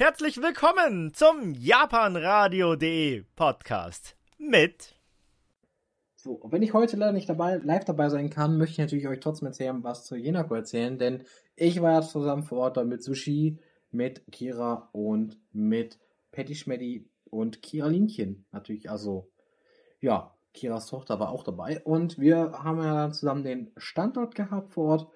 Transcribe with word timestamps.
Herzlich 0.00 0.40
willkommen 0.40 1.12
zum 1.12 1.54
japanradio.de 1.54 3.24
Podcast 3.34 4.14
mit 4.38 4.94
so, 6.14 6.40
wenn 6.44 6.62
ich 6.62 6.72
heute 6.72 6.96
leider 6.96 7.10
nicht 7.10 7.28
dabei, 7.28 7.56
live 7.56 7.84
dabei 7.84 8.08
sein 8.08 8.30
kann, 8.30 8.58
möchte 8.58 8.74
ich 8.74 8.78
natürlich 8.78 9.08
euch 9.08 9.18
trotzdem 9.18 9.48
erzählen, 9.48 9.82
was 9.82 10.04
zu 10.04 10.14
Jenako 10.14 10.54
erzählen, 10.54 10.98
denn 10.98 11.24
ich 11.56 11.82
war 11.82 11.94
ja 11.94 12.02
zusammen 12.02 12.44
vor 12.44 12.58
Ort 12.58 12.86
mit 12.86 13.02
Sushi, 13.02 13.58
mit 13.90 14.22
Kira 14.30 14.88
und 14.92 15.36
mit 15.50 15.98
Patty 16.30 16.54
Schmeddy 16.54 17.10
und 17.24 17.60
Kira 17.60 17.88
Linchen. 17.88 18.46
Natürlich, 18.52 18.88
also, 18.88 19.28
ja, 20.00 20.32
Kiras 20.54 20.86
Tochter 20.86 21.18
war 21.18 21.30
auch 21.30 21.42
dabei 21.42 21.82
und 21.82 22.20
wir 22.20 22.52
haben 22.52 22.80
ja 22.80 22.94
dann 22.94 23.12
zusammen 23.12 23.42
den 23.42 23.72
Standort 23.76 24.36
gehabt 24.36 24.70
vor 24.70 24.90
Ort 24.90 25.08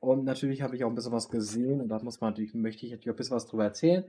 und 0.00 0.24
natürlich 0.24 0.62
habe 0.62 0.74
ich 0.76 0.84
auch 0.84 0.88
ein 0.88 0.94
bisschen 0.94 1.12
was 1.12 1.28
gesehen 1.28 1.80
und 1.80 1.88
da 1.88 1.98
muss 2.00 2.20
man 2.20 2.30
natürlich, 2.30 2.54
möchte 2.54 2.86
ich 2.86 2.92
natürlich 2.92 3.14
ein 3.14 3.16
bisschen 3.16 3.36
was 3.36 3.46
drüber 3.46 3.64
erzählen. 3.64 4.04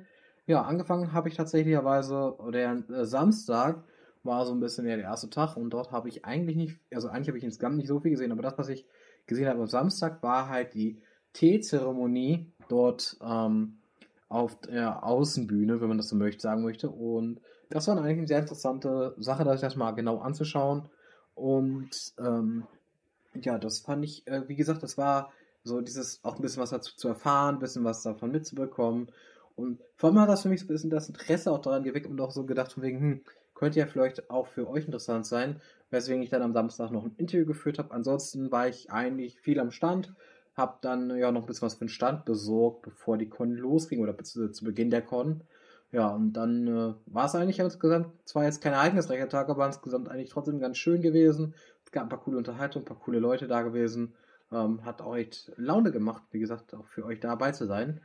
Ja, 0.47 0.63
angefangen 0.63 1.13
habe 1.13 1.29
ich 1.29 1.35
tatsächlicherweise 1.35 2.35
der 2.51 2.83
äh, 2.89 3.05
Samstag 3.05 3.83
war 4.23 4.45
so 4.45 4.53
ein 4.53 4.59
bisschen 4.59 4.87
ja 4.87 4.95
der 4.95 5.05
erste 5.05 5.29
Tag 5.29 5.57
und 5.57 5.71
dort 5.71 5.91
habe 5.91 6.07
ich 6.07 6.25
eigentlich 6.25 6.55
nicht, 6.55 6.79
also 6.93 7.09
eigentlich 7.09 7.27
habe 7.27 7.37
ich 7.37 7.43
insgesamt 7.43 7.77
nicht 7.77 7.87
so 7.87 7.99
viel 7.99 8.11
gesehen, 8.11 8.31
aber 8.31 8.41
das, 8.41 8.57
was 8.57 8.69
ich 8.69 8.85
gesehen 9.27 9.47
habe 9.47 9.59
am 9.59 9.67
Samstag, 9.67 10.21
war 10.23 10.47
halt 10.49 10.73
die 10.73 11.01
Teezeremonie 11.33 12.51
dort 12.69 13.17
ähm, 13.21 13.77
auf 14.29 14.59
der 14.61 15.03
Außenbühne, 15.03 15.81
wenn 15.81 15.87
man 15.89 15.97
das 15.97 16.09
so 16.09 16.15
möchte, 16.15 16.41
sagen 16.41 16.63
möchte. 16.63 16.89
Und 16.89 17.41
das 17.69 17.87
war 17.87 17.97
eigentlich 17.97 18.17
eine 18.17 18.27
sehr 18.27 18.39
interessante 18.39 19.15
Sache, 19.17 19.43
das 19.43 19.63
erstmal 19.63 19.91
mal 19.91 19.95
genau 19.95 20.19
anzuschauen. 20.19 20.87
Und 21.35 22.13
ähm, 22.19 22.65
ja, 23.41 23.57
das 23.57 23.79
fand 23.79 24.05
ich, 24.05 24.27
äh, 24.27 24.47
wie 24.47 24.55
gesagt, 24.55 24.83
das 24.83 24.97
war 24.97 25.31
so 25.63 25.81
dieses 25.81 26.23
auch 26.23 26.35
ein 26.35 26.41
bisschen 26.41 26.61
was 26.61 26.71
dazu 26.71 26.95
zu 26.95 27.07
erfahren, 27.07 27.55
ein 27.55 27.59
bisschen 27.59 27.83
was 27.83 28.03
davon 28.03 28.31
mitzubekommen. 28.31 29.11
Und 29.55 29.79
vor 29.95 30.09
allem 30.09 30.19
hat 30.19 30.29
das 30.29 30.43
für 30.43 30.49
mich 30.49 30.61
so 30.61 30.65
ein 30.65 30.69
bisschen 30.69 30.89
das 30.89 31.09
Interesse 31.09 31.51
auch 31.51 31.59
daran 31.59 31.83
geweckt 31.83 32.07
und 32.07 32.19
auch 32.21 32.31
so 32.31 32.45
gedacht, 32.45 32.73
von 32.73 32.83
wegen, 32.83 32.99
hm, 32.99 33.21
könnte 33.53 33.79
ja 33.79 33.85
vielleicht 33.85 34.31
auch 34.31 34.47
für 34.47 34.67
euch 34.67 34.85
interessant 34.85 35.25
sein, 35.25 35.61
weswegen 35.91 36.23
ich 36.23 36.29
dann 36.29 36.41
am 36.41 36.53
Samstag 36.53 36.89
noch 36.89 37.05
ein 37.05 37.13
Interview 37.17 37.45
geführt 37.45 37.77
habe. 37.77 37.91
Ansonsten 37.93 38.51
war 38.51 38.67
ich 38.67 38.91
eigentlich 38.91 39.39
viel 39.39 39.59
am 39.59 39.69
Stand, 39.71 40.13
habe 40.55 40.77
dann 40.81 41.15
ja 41.15 41.31
noch 41.31 41.41
ein 41.41 41.45
bisschen 41.45 41.67
was 41.67 41.75
für 41.75 41.85
den 41.85 41.89
Stand 41.89 42.25
besorgt, 42.25 42.81
bevor 42.81 43.17
die 43.17 43.29
Con 43.29 43.53
losging 43.53 44.01
oder 44.01 44.17
zu, 44.23 44.49
zu 44.49 44.65
Beginn 44.65 44.89
der 44.89 45.03
Con. 45.03 45.43
Ja, 45.91 46.07
und 46.07 46.33
dann 46.33 46.67
äh, 46.67 46.93
war 47.05 47.25
es 47.25 47.35
eigentlich 47.35 47.59
insgesamt, 47.59 48.07
zwar 48.25 48.45
jetzt 48.45 48.61
kein 48.61 48.73
ereignisreicher 48.73 49.29
Tag, 49.29 49.49
aber 49.49 49.65
insgesamt 49.65 50.09
eigentlich 50.09 50.29
trotzdem 50.29 50.59
ganz 50.59 50.77
schön 50.77 51.01
gewesen. 51.01 51.53
Es 51.85 51.91
gab 51.91 52.03
ein 52.03 52.09
paar 52.09 52.21
coole 52.21 52.37
Unterhaltungen, 52.37 52.85
ein 52.85 52.87
paar 52.87 52.99
coole 52.99 53.19
Leute 53.19 53.47
da 53.47 53.61
gewesen. 53.61 54.15
Ähm, 54.51 54.83
hat 54.83 55.01
echt 55.15 55.51
Laune 55.55 55.91
gemacht, 55.91 56.23
wie 56.31 56.39
gesagt, 56.39 56.73
auch 56.73 56.85
für 56.85 57.05
euch 57.05 57.19
dabei 57.19 57.51
zu 57.51 57.65
sein. 57.65 58.01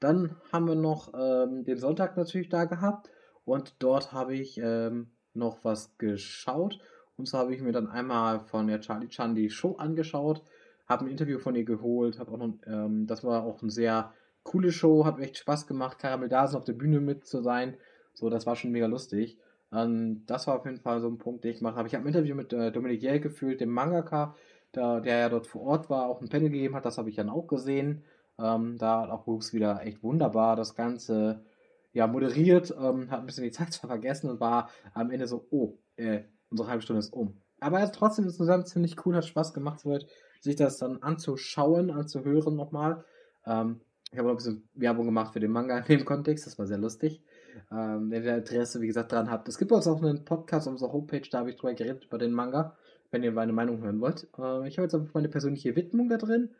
Dann 0.00 0.36
haben 0.52 0.66
wir 0.66 0.74
noch 0.74 1.12
ähm, 1.14 1.64
den 1.64 1.78
Sonntag 1.78 2.16
natürlich 2.16 2.48
da 2.48 2.64
gehabt 2.64 3.10
und 3.44 3.74
dort 3.78 4.12
habe 4.12 4.34
ich 4.34 4.58
ähm, 4.58 5.08
noch 5.34 5.64
was 5.64 5.96
geschaut. 5.98 6.80
Und 7.16 7.28
zwar 7.28 7.42
habe 7.42 7.54
ich 7.54 7.62
mir 7.62 7.72
dann 7.72 7.88
einmal 7.88 8.40
von 8.40 8.66
der 8.66 8.80
Charlie 8.80 9.08
Chan 9.08 9.34
die 9.34 9.50
Show 9.50 9.76
angeschaut, 9.76 10.42
habe 10.88 11.04
ein 11.04 11.10
Interview 11.10 11.38
von 11.38 11.54
ihr 11.54 11.64
geholt, 11.64 12.18
habe 12.18 12.32
auch 12.32 12.38
noch, 12.38 12.54
ähm, 12.66 13.06
das 13.06 13.22
war 13.22 13.44
auch 13.44 13.62
eine 13.62 13.70
sehr 13.70 14.12
coole 14.42 14.72
Show, 14.72 15.04
hat 15.04 15.18
echt 15.20 15.38
Spaß 15.38 15.66
gemacht, 15.66 15.98
Karamell 15.98 16.28
Dasen 16.28 16.56
auf 16.56 16.64
der 16.64 16.74
Bühne 16.74 17.00
mit 17.00 17.24
zu 17.24 17.40
sein. 17.40 17.76
So, 18.12 18.30
das 18.30 18.46
war 18.46 18.56
schon 18.56 18.72
mega 18.72 18.86
lustig. 18.86 19.38
Ähm, 19.72 20.24
das 20.26 20.46
war 20.46 20.56
auf 20.56 20.64
jeden 20.64 20.80
Fall 20.80 21.00
so 21.00 21.08
ein 21.08 21.18
Punkt, 21.18 21.44
den 21.44 21.52
ich 21.52 21.62
habe. 21.62 21.88
Ich 21.88 21.94
habe 21.94 22.04
ein 22.04 22.08
Interview 22.08 22.34
mit 22.34 22.52
äh, 22.52 22.70
Dominik 22.70 23.02
Jähl 23.02 23.20
gefühlt, 23.20 23.60
dem 23.60 23.70
Mangaka, 23.70 24.36
der, 24.76 25.00
der 25.00 25.18
ja 25.18 25.28
dort 25.28 25.46
vor 25.46 25.62
Ort 25.62 25.90
war, 25.90 26.06
auch 26.06 26.20
ein 26.20 26.28
Panel 26.28 26.50
gegeben 26.50 26.74
hat. 26.74 26.84
Das 26.84 26.98
habe 26.98 27.10
ich 27.10 27.16
dann 27.16 27.30
auch 27.30 27.46
gesehen. 27.46 28.04
Ähm, 28.38 28.78
da 28.78 29.02
hat 29.02 29.10
auch 29.10 29.24
Brooks 29.24 29.52
wieder 29.52 29.82
echt 29.82 30.02
wunderbar 30.02 30.56
das 30.56 30.74
Ganze 30.74 31.44
ja, 31.92 32.06
moderiert, 32.06 32.74
ähm, 32.78 33.10
hat 33.10 33.20
ein 33.20 33.26
bisschen 33.26 33.44
die 33.44 33.52
Zeit 33.52 33.72
zwar 33.72 33.88
vergessen 33.88 34.28
und 34.28 34.40
war 34.40 34.68
am 34.92 35.10
Ende 35.10 35.26
so, 35.26 35.46
oh, 35.50 35.78
äh, 35.96 36.24
unsere 36.50 36.68
halbe 36.68 36.82
Stunde 36.82 36.98
ist 36.98 37.12
um. 37.12 37.40
Aber 37.60 37.78
er 37.78 37.84
ist 37.84 37.94
trotzdem 37.94 38.24
insgesamt 38.24 38.68
ziemlich 38.68 39.06
cool, 39.06 39.16
hat 39.16 39.24
Spaß 39.24 39.54
gemacht, 39.54 39.80
soweit 39.80 40.06
sich 40.40 40.56
das 40.56 40.78
dann 40.78 41.02
anzuschauen, 41.02 41.90
anzuhören 41.90 42.56
nochmal. 42.56 43.04
Ähm, 43.46 43.80
ich 44.10 44.18
habe 44.18 44.28
noch 44.28 44.34
ein 44.34 44.36
bisschen 44.36 44.68
Werbung 44.74 45.06
gemacht 45.06 45.32
für 45.32 45.40
den 45.40 45.50
Manga 45.50 45.78
in 45.78 45.98
dem 45.98 46.04
Kontext, 46.04 46.46
das 46.46 46.58
war 46.58 46.66
sehr 46.66 46.78
lustig. 46.78 47.22
Ähm, 47.70 48.10
wenn 48.10 48.24
ihr 48.24 48.36
Interesse, 48.36 48.80
wie 48.80 48.86
gesagt, 48.86 49.12
daran 49.12 49.30
habt. 49.30 49.48
Es 49.48 49.58
gibt 49.58 49.72
uns 49.72 49.86
auch 49.86 50.02
einen 50.02 50.24
Podcast 50.24 50.66
auf 50.66 50.72
unserer 50.72 50.92
Homepage, 50.92 51.22
da 51.30 51.38
habe 51.38 51.50
ich 51.50 51.56
drüber 51.56 51.74
geredet, 51.74 52.04
über 52.04 52.18
den 52.18 52.32
Manga, 52.32 52.76
wenn 53.14 53.22
ihr 53.22 53.32
meine 53.32 53.52
Meinung 53.52 53.80
hören 53.80 54.00
wollt. 54.00 54.26
Äh, 54.36 54.68
ich 54.68 54.76
habe 54.76 54.82
jetzt 54.82 54.94
einfach 54.94 55.14
meine 55.14 55.28
persönliche 55.28 55.74
Widmung 55.76 56.08
da 56.08 56.18
drin. 56.18 56.50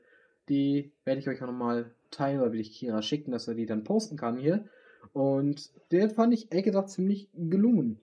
Die 0.48 0.92
werde 1.04 1.20
ich 1.20 1.28
euch 1.28 1.42
auch 1.42 1.48
nochmal 1.48 1.90
teilen, 2.10 2.40
oder 2.40 2.52
will 2.52 2.60
ich 2.60 2.72
Kira 2.72 3.02
schicken, 3.02 3.32
dass 3.32 3.48
er 3.48 3.54
die 3.54 3.66
dann 3.66 3.84
posten 3.84 4.16
kann 4.16 4.38
hier. 4.38 4.64
Und 5.12 5.70
der 5.90 6.08
fand 6.10 6.32
ich, 6.32 6.50
ehrlich 6.50 6.64
gesagt, 6.64 6.90
ziemlich 6.90 7.28
gelungen. 7.34 8.00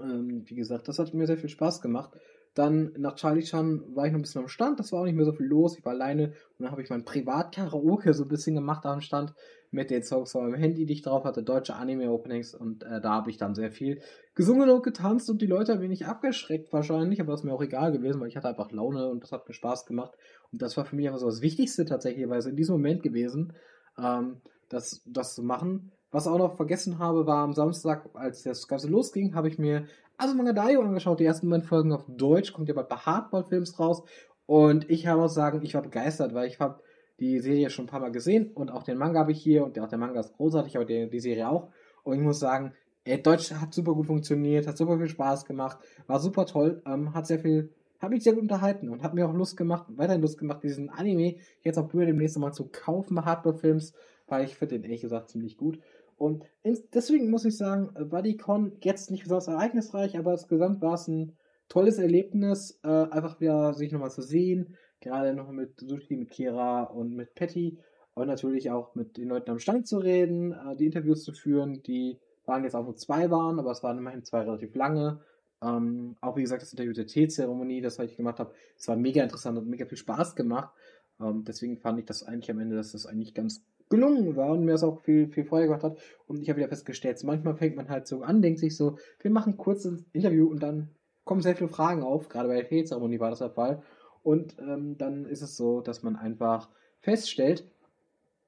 Ähm, 0.00 0.42
wie 0.46 0.54
gesagt, 0.54 0.88
das 0.88 0.98
hat 0.98 1.12
mir 1.14 1.26
sehr 1.26 1.36
viel 1.36 1.50
Spaß 1.50 1.80
gemacht. 1.82 2.10
Dann 2.56 2.94
nach 2.96 3.16
Charlie 3.16 3.42
Chan 3.42 3.94
war 3.94 4.06
ich 4.06 4.12
noch 4.12 4.18
ein 4.18 4.22
bisschen 4.22 4.40
am 4.40 4.48
Stand, 4.48 4.80
das 4.80 4.90
war 4.90 5.00
auch 5.00 5.04
nicht 5.04 5.14
mehr 5.14 5.26
so 5.26 5.34
viel 5.34 5.44
los, 5.44 5.76
ich 5.76 5.84
war 5.84 5.92
alleine. 5.92 6.28
Und 6.28 6.64
dann 6.64 6.70
habe 6.70 6.80
ich 6.80 6.88
mein 6.88 7.04
Privat-Karaoke 7.04 8.14
so 8.14 8.22
ein 8.22 8.28
bisschen 8.28 8.54
gemacht 8.54 8.86
am 8.86 9.02
Stand 9.02 9.34
mit 9.70 9.90
den 9.90 10.02
Songs 10.02 10.32
von 10.32 10.44
meinem 10.44 10.58
Handy, 10.58 10.86
die 10.86 10.94
ich 10.94 11.02
drauf 11.02 11.24
hatte, 11.24 11.42
deutsche 11.42 11.74
Anime-Openings. 11.74 12.54
Und 12.54 12.82
äh, 12.82 13.02
da 13.02 13.10
habe 13.10 13.28
ich 13.28 13.36
dann 13.36 13.54
sehr 13.54 13.70
viel 13.70 14.00
gesungen 14.34 14.70
und 14.70 14.82
getanzt 14.82 15.28
und 15.28 15.42
die 15.42 15.46
Leute 15.46 15.74
ein 15.74 15.82
wenig 15.82 16.06
abgeschreckt 16.06 16.72
wahrscheinlich, 16.72 17.20
aber 17.20 17.32
das 17.32 17.40
ist 17.40 17.44
mir 17.44 17.52
auch 17.52 17.62
egal 17.62 17.92
gewesen, 17.92 18.22
weil 18.22 18.28
ich 18.28 18.38
hatte 18.38 18.48
einfach 18.48 18.72
Laune 18.72 19.06
und 19.10 19.22
das 19.22 19.32
hat 19.32 19.46
mir 19.46 19.52
Spaß 19.52 19.84
gemacht. 19.84 20.16
Und 20.50 20.62
das 20.62 20.78
war 20.78 20.86
für 20.86 20.96
mich 20.96 21.08
einfach 21.08 21.20
so 21.20 21.26
das 21.26 21.42
Wichtigste 21.42 21.84
tatsächlich, 21.84 22.26
weil 22.26 22.38
es 22.38 22.46
in 22.46 22.56
diesem 22.56 22.76
Moment 22.76 23.02
gewesen, 23.02 23.52
ähm, 23.98 24.40
das, 24.70 25.02
das 25.04 25.34
zu 25.34 25.42
machen. 25.42 25.92
Was 26.10 26.26
auch 26.26 26.38
noch 26.38 26.56
vergessen 26.56 26.98
habe, 26.98 27.26
war 27.26 27.44
am 27.44 27.52
Samstag, 27.52 28.08
als 28.14 28.44
das 28.44 28.66
Ganze 28.66 28.88
losging, 28.88 29.34
habe 29.34 29.48
ich 29.48 29.58
mir 29.58 29.86
Asumanga 30.18 30.52
Daio 30.52 30.80
angeschaut. 30.80 31.20
Die 31.20 31.24
ersten 31.24 31.48
beiden 31.50 31.64
Folgen 31.64 31.92
auf 31.92 32.04
Deutsch, 32.08 32.52
kommt 32.52 32.68
ja 32.68 32.74
bald 32.74 32.88
bei 32.88 32.96
Hardball-Films 32.96 33.78
raus. 33.78 34.02
Und 34.46 34.88
ich 34.88 35.08
auch 35.08 35.28
sagen, 35.28 35.62
ich 35.62 35.74
war 35.74 35.82
begeistert, 35.82 36.32
weil 36.32 36.46
ich 36.46 36.60
habe 36.60 36.80
die 37.18 37.40
Serie 37.40 37.70
schon 37.70 37.86
ein 37.86 37.88
paar 37.88 38.00
Mal 38.00 38.12
gesehen 38.12 38.50
und 38.52 38.70
auch 38.70 38.82
den 38.82 38.98
Manga 38.98 39.20
habe 39.20 39.32
ich 39.32 39.42
hier 39.42 39.64
und 39.64 39.78
auch 39.78 39.88
der 39.88 39.98
Manga 39.98 40.20
ist 40.20 40.34
großartig, 40.36 40.76
aber 40.76 40.84
die, 40.84 41.08
die 41.08 41.20
Serie 41.20 41.48
auch. 41.48 41.68
Und 42.04 42.14
ich 42.14 42.20
muss 42.20 42.38
sagen, 42.38 42.72
ey, 43.04 43.22
Deutsch 43.22 43.52
hat 43.52 43.72
super 43.72 43.94
gut 43.94 44.06
funktioniert, 44.06 44.66
hat 44.66 44.76
super 44.76 44.98
viel 44.98 45.08
Spaß 45.08 45.44
gemacht, 45.44 45.78
war 46.06 46.20
super 46.20 46.46
toll, 46.46 46.82
ähm, 46.86 47.14
hat 47.14 47.26
sehr 47.26 47.38
viel, 47.38 47.72
hat 48.00 48.10
mich 48.10 48.22
sehr 48.22 48.34
gut 48.34 48.42
unterhalten 48.42 48.90
und 48.90 49.02
hat 49.02 49.14
mir 49.14 49.26
auch 49.26 49.32
Lust 49.32 49.56
gemacht, 49.56 49.86
weiterhin 49.88 50.20
Lust 50.20 50.38
gemacht, 50.38 50.62
diesen 50.62 50.90
Anime 50.90 51.36
jetzt 51.62 51.78
auch 51.78 51.88
Blu-ray 51.88 52.06
demnächst 52.06 52.38
mal 52.38 52.52
zu 52.52 52.68
kaufen 52.68 53.14
bei 53.14 53.22
Hardball-Films, 53.22 53.94
weil 54.26 54.44
ich 54.44 54.56
finde 54.56 54.74
den 54.74 54.84
ehrlich 54.84 55.00
gesagt 55.00 55.30
ziemlich 55.30 55.56
gut. 55.56 55.78
Und 56.16 56.44
deswegen 56.64 57.30
muss 57.30 57.44
ich 57.44 57.56
sagen, 57.56 57.90
war 57.94 58.22
die 58.22 58.36
Con 58.36 58.72
jetzt 58.82 59.10
nicht 59.10 59.24
besonders 59.24 59.48
ereignisreich, 59.48 60.18
aber 60.18 60.32
insgesamt 60.32 60.80
war 60.80 60.94
es 60.94 61.08
ein 61.08 61.36
tolles 61.68 61.98
Erlebnis, 61.98 62.78
äh, 62.84 62.88
einfach 62.88 63.40
wieder 63.40 63.74
sich 63.74 63.92
nochmal 63.92 64.10
zu 64.10 64.22
sehen. 64.22 64.76
Gerade 65.00 65.34
noch 65.34 65.50
mit 65.50 65.78
Sushi, 65.80 66.16
mit 66.16 66.30
Kira 66.30 66.84
und 66.84 67.14
mit 67.14 67.34
Patty. 67.34 67.78
Und 68.14 68.28
natürlich 68.28 68.70
auch 68.70 68.94
mit 68.94 69.18
den 69.18 69.28
Leuten 69.28 69.50
am 69.50 69.58
Stand 69.58 69.86
zu 69.86 69.98
reden, 69.98 70.52
äh, 70.52 70.74
die 70.76 70.86
Interviews 70.86 71.22
zu 71.22 71.32
führen, 71.32 71.82
die 71.82 72.18
waren 72.46 72.64
jetzt 72.64 72.74
auch 72.74 72.84
nur 72.84 72.96
zwei 72.96 73.30
waren, 73.30 73.58
aber 73.58 73.72
es 73.72 73.82
waren 73.82 73.98
immerhin 73.98 74.24
zwei 74.24 74.40
relativ 74.40 74.74
lange. 74.74 75.20
Ähm, 75.62 76.16
auch 76.20 76.36
wie 76.36 76.42
gesagt, 76.42 76.62
das 76.62 76.72
Interview 76.72 76.92
der 76.92 77.06
Teezeremonie, 77.06 77.80
das 77.80 77.98
ich 77.98 78.16
gemacht 78.16 78.38
habe, 78.38 78.54
es 78.78 78.88
war 78.88 78.96
mega 78.96 79.22
interessant 79.22 79.58
und 79.58 79.68
mega 79.68 79.84
viel 79.84 79.98
Spaß 79.98 80.34
gemacht. 80.34 80.72
Ähm, 81.20 81.44
deswegen 81.44 81.76
fand 81.76 81.98
ich 81.98 82.06
das 82.06 82.22
eigentlich 82.22 82.50
am 82.50 82.60
Ende, 82.60 82.76
dass 82.76 82.92
das 82.92 83.06
eigentlich 83.06 83.34
ganz 83.34 83.62
gelungen 83.88 84.36
war 84.36 84.52
und 84.52 84.64
mir 84.64 84.72
das 84.72 84.82
auch 84.82 85.00
viel, 85.00 85.28
viel 85.28 85.44
Freude 85.44 85.66
gemacht 85.66 85.84
hat. 85.84 85.98
Und 86.26 86.42
ich 86.42 86.48
habe 86.48 86.58
wieder 86.58 86.68
festgestellt, 86.68 87.22
manchmal 87.24 87.56
fängt 87.56 87.76
man 87.76 87.88
halt 87.88 88.06
so 88.06 88.22
an, 88.22 88.42
denkt 88.42 88.58
sich 88.58 88.76
so, 88.76 88.98
wir 89.20 89.30
machen 89.30 89.56
kurz 89.56 89.84
ein 89.84 90.04
Interview 90.12 90.48
und 90.48 90.62
dann 90.62 90.90
kommen 91.24 91.42
sehr 91.42 91.56
viele 91.56 91.68
Fragen 91.68 92.02
auf. 92.02 92.28
Gerade 92.28 92.48
bei 92.48 92.54
der 92.56 92.68
Teezeremonie 92.68 93.20
war 93.20 93.30
das 93.30 93.40
der 93.40 93.50
Fall. 93.50 93.82
Und 94.22 94.56
ähm, 94.58 94.98
dann 94.98 95.26
ist 95.26 95.42
es 95.42 95.56
so, 95.56 95.80
dass 95.80 96.02
man 96.02 96.16
einfach 96.16 96.68
feststellt, 97.00 97.64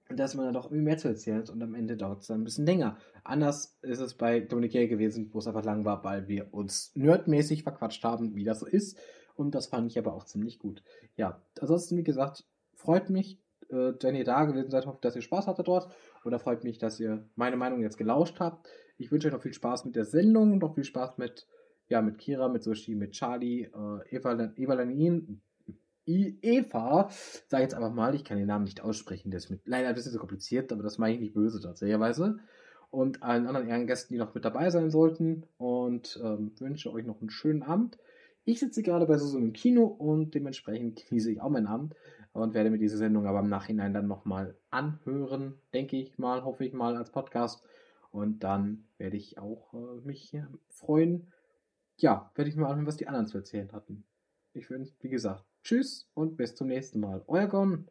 dass 0.09 0.35
man 0.35 0.47
dann 0.47 0.55
doch 0.55 0.67
irgendwie 0.67 0.85
mehr 0.85 0.99
zu 0.99 1.09
erzählen 1.09 1.39
hat 1.39 1.51
und 1.51 1.63
am 1.63 1.75
Ende 1.75 1.97
dauert 1.97 2.23
es 2.23 2.29
dann 2.29 2.41
ein 2.41 2.45
bisschen 2.45 2.67
länger. 2.67 2.97
Anders 3.25 3.79
ist 3.83 4.01
es 4.01 4.15
bei 4.15 4.41
Dominik 4.41 4.73
gewesen, 4.89 5.29
wo 5.33 5.39
es 5.39 5.47
einfach 5.47 5.65
lang 5.65 5.85
war, 5.85 6.03
weil 6.03 6.29
wir 6.29 6.53
uns 6.53 6.93
nerdmäßig 6.95 7.63
verquatscht 7.63 8.03
haben, 8.05 8.35
wie 8.35 8.45
das 8.45 8.61
so 8.61 8.67
ist. 8.67 8.99
Und 9.37 9.55
das 9.55 9.67
fand 9.67 9.91
ich 9.91 9.99
aber 9.99 10.15
auch 10.15 10.25
ziemlich 10.25 10.59
gut. 10.59 10.83
Ja, 11.17 11.41
ansonsten, 11.61 11.97
wie 11.97 12.05
gesagt, 12.05 12.45
freut 12.75 13.11
mich, 13.11 13.39
äh, 13.71 14.19
ihr 14.19 14.25
da 14.25 14.45
gewesen 14.45 14.71
seid, 14.71 14.87
hoffe, 14.87 14.99
dass 15.01 15.17
ihr 15.17 15.23
Spaß 15.23 15.47
hattet 15.47 15.69
dort. 15.69 15.89
Oder 16.25 16.39
freut 16.39 16.65
mich, 16.65 16.79
dass 16.79 17.01
ihr 17.01 17.25
meine 17.37 17.57
Meinung 17.57 17.83
jetzt 17.83 17.99
gelauscht 17.99 18.41
habt. 18.41 18.69
Ich 18.97 19.13
wünsche 19.13 19.29
euch 19.29 19.35
noch 19.35 19.43
viel 19.43 19.55
Spaß 19.55 19.85
mit 19.85 19.97
der 19.97 20.05
Sendung, 20.05 20.59
noch 20.59 20.75
viel 20.75 20.85
Spaß 20.85 21.19
mit, 21.19 21.47
ja, 21.89 22.03
mit 22.03 22.19
Kira, 22.19 22.49
mit 22.49 22.63
Sushi, 22.63 22.95
mit 22.95 23.13
Charlie, 23.13 23.65
äh, 23.65 24.17
Eva, 24.17 24.53
Eva 24.57 24.75
Lanin, 24.75 25.41
Eva, 26.09 27.11
sag 27.49 27.61
jetzt 27.61 27.75
einfach 27.75 27.93
mal, 27.93 28.15
ich 28.15 28.25
kann 28.25 28.39
den 28.39 28.47
Namen 28.47 28.65
nicht 28.65 28.81
aussprechen, 28.81 29.31
der 29.31 29.39
ist 29.39 29.51
mit, 29.51 29.61
leider 29.67 29.89
ein 29.89 29.95
bisschen 29.95 30.13
so 30.13 30.19
kompliziert, 30.19 30.73
aber 30.73 30.83
das 30.83 30.97
meine 30.97 31.15
ich 31.15 31.21
nicht 31.21 31.35
böse 31.35 31.61
tatsächlicherweise. 31.61 32.39
Und 32.91 33.23
allen 33.23 33.47
anderen 33.47 33.69
Ehrengästen, 33.69 34.15
die 34.15 34.19
noch 34.19 34.35
mit 34.35 34.47
dabei 34.47 34.71
sein 34.71 34.91
sollten. 34.91 35.45
Und 35.59 36.19
ähm, 36.25 36.53
wünsche 36.59 36.91
euch 36.91 37.05
noch 37.05 37.21
einen 37.21 37.29
schönen 37.29 37.63
Abend. 37.63 37.99
Ich 38.49 38.61
sitze 38.61 38.83
gerade 38.83 39.05
bei 39.05 39.19
Susan 39.19 39.43
im 39.43 39.53
Kino 39.53 39.85
und 39.85 40.35
dementsprechend 40.35 41.05
genieße 41.05 41.31
ich 41.31 41.43
auch 41.43 41.51
meinen 41.51 41.67
Abend 41.67 41.95
und 42.33 42.55
werde 42.55 42.71
mir 42.71 42.79
diese 42.79 42.97
Sendung 42.97 43.27
aber 43.27 43.41
im 43.41 43.51
Nachhinein 43.51 43.93
dann 43.93 44.07
nochmal 44.07 44.57
anhören, 44.71 45.61
denke 45.75 45.99
ich 45.99 46.17
mal, 46.17 46.43
hoffe 46.45 46.65
ich 46.65 46.73
mal 46.73 46.97
als 46.97 47.13
Podcast. 47.13 47.63
Und 48.11 48.43
dann 48.43 48.89
werde 48.97 49.19
ich 49.19 49.37
auch 49.37 49.75
äh, 49.75 50.01
mich 50.03 50.35
freuen. 50.71 51.31
Ja, 51.99 52.33
werde 52.37 52.49
ich 52.49 52.57
mal 52.57 52.69
anhören, 52.69 52.87
was 52.87 52.97
die 52.97 53.07
anderen 53.07 53.27
zu 53.27 53.37
erzählen 53.37 53.71
hatten. 53.73 54.05
Ich 54.55 54.71
wünsche, 54.71 54.95
wie 55.01 55.11
gesagt, 55.11 55.45
tschüss 55.63 56.09
und 56.15 56.39
bis 56.39 56.55
zum 56.55 56.69
nächsten 56.69 57.01
Mal. 57.01 57.23
Euer 57.27 57.49
Gon. 57.49 57.91